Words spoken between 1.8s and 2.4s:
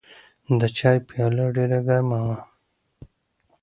ګرمه وه.